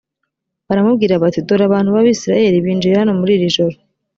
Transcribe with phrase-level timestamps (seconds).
[0.67, 3.75] baramubwira bati «dore abantu b’abayisraheli binjiye hano muri iri joro,